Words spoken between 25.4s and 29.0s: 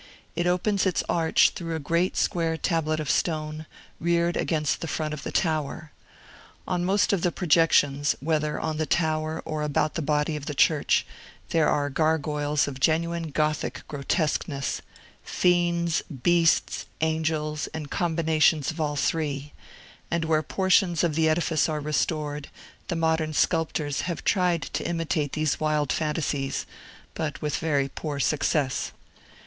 wild fantasies, but with very poor success.